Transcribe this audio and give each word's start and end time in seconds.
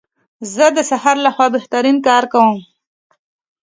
زه 0.53 0.65
د 0.75 0.77
سهار 0.89 1.17
لخوا 1.25 1.47
بهترین 1.55 1.97
کار 2.07 2.23
کوم. 2.33 2.51